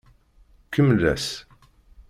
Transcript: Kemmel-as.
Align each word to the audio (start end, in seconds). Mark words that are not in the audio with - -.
Kemmel-as. 0.73 1.27